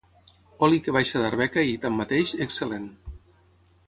[0.67, 2.89] Oli que baixa d'Arbeca i, tanmateix, excel·lent.